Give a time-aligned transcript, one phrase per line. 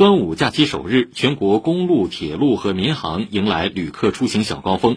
[0.00, 4.96] 端午假期首日，全国公路、铁路和民航迎来旅客出行小高峰。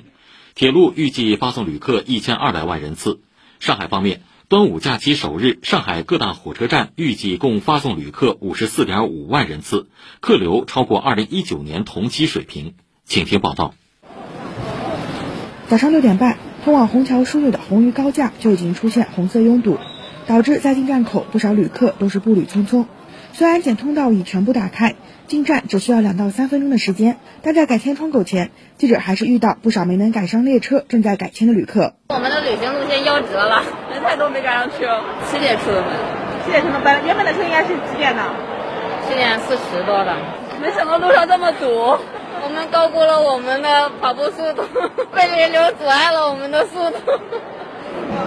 [0.55, 3.19] 铁路预计发送旅客一千二百万人次。
[3.59, 9.87] 上海方面，端午假期首日，上海各大火车站预计共发送旅客五十四点五万人次，
[10.21, 12.73] 客流超过二零一九年同期水平。
[13.03, 13.73] 请听报道。
[15.67, 19.79] 早上六点半，通往虹桥枢纽的红鱼高架就已经出现红色拥堵，
[20.27, 22.85] 导致在进站口不少旅客都是步履匆匆。
[23.33, 24.93] 虽然检通道已全部打开，
[25.27, 31.95] 进站只需要两到三分钟的时间，但在改签窗口前，记者还是遇到不少没能赶上列车正在改签的旅客。
[32.09, 34.85] 我们的旅行路线夭折了，人太多没赶上去。
[35.31, 35.89] 七点出的门，
[36.45, 38.21] 七点出的班原本的车应该是几点的？
[39.09, 40.15] 七点四十多的。
[40.61, 44.63] 没想到路上这么堵，我们高估了我们的跑步速度，
[45.11, 46.99] 被人流阻碍了我们的速度。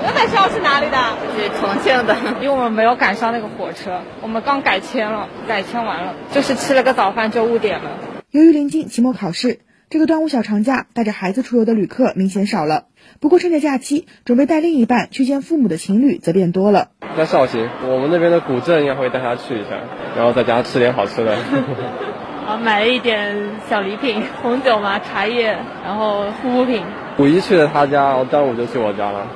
[0.03, 0.97] 原本是要去哪里的？
[1.37, 7.91] 去重庆的， 因为我们没有赶上那个火车，我们刚改签了，改签完了，就是吃了个早饭就误点了。
[8.31, 12.85] 由于临近期末考试，这个端午小长假带着孩子出游的旅客明显少了。
[13.21, 16.89] 不过趁着假期，准备带另一半去见父母的情侣则变多了。
[17.17, 19.71] 在绍兴，我们那边的古镇也会带他去一下，
[20.17, 21.37] 然后在家吃点好吃的。
[22.47, 23.35] 啊，买了一点
[23.69, 26.85] 小礼品，红酒嘛，茶叶，然后护肤品。
[27.19, 29.27] 五一去了他家，端午就去我家了。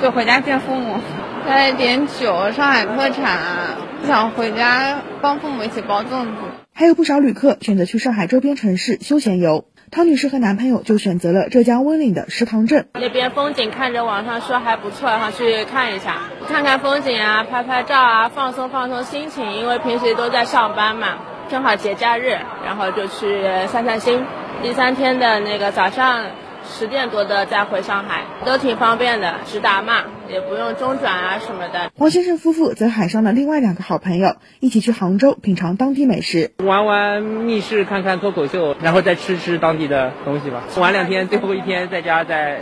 [0.00, 1.00] 就回家见父母，
[1.46, 6.30] 带点酒，上海特产，想回家帮父母一起包粽子。
[6.72, 9.64] 还有不少旅客选择去上海周边城市休闲游。
[9.90, 19.52] 汤女士和男朋友就选择了浙江温岭的石塘镇，那边风景看着网上说还不错，然后去看一下，看看风景啊，拍拍照啊，放松放松心情。
[19.52, 21.16] 因为平时都在上班嘛，
[21.50, 24.22] 正好节假日，然后就去散散心。
[24.62, 26.26] 第三天的那个早上。
[26.68, 31.90] 十点多的再回上海都挺方便的，直达嘛，也不用中转啊什么的。
[31.96, 40.64] 王先生夫妇则喊上了另外两个好朋友，一起去杭州品尝当地美食，玩玩密室，看看脱口秀，然后再吃吃当地的东西吧。
[40.76, 42.60] 玩两天，最后一天在家再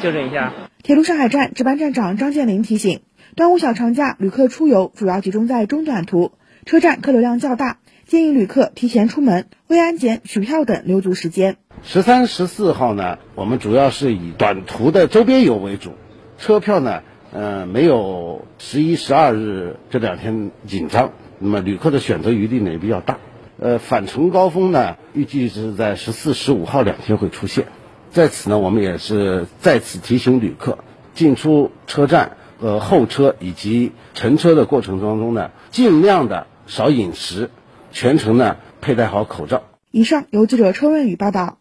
[0.00, 0.52] 休整一下。
[0.82, 3.00] 铁路上海站值班站长张建林提醒：
[3.36, 6.32] 端午小长假旅客出游主要集中在中短途，
[6.66, 11.56] 车站客流量较大，建议旅客提前出门，未安检、取票等留足时间。
[11.82, 15.92] 十三、十四号呢，我们主要是以短途的周边游为主，
[16.38, 17.02] 车票呢，
[17.32, 23.18] 呃，没有十一、十二日这两天紧张，那么旅客的选择余地呢也比较大。
[23.58, 27.66] 呃，返程高峰呢，预计是在十四、十五号两天会出现。
[28.10, 30.78] 在此呢，我们也是再次提醒旅客，
[31.14, 37.50] 进出车站和候车以及乘车的过程当中呢，尽量的少饮食，
[37.90, 39.62] 全程呢佩戴好口罩。
[39.90, 41.59] 以上由记者车润宇报道。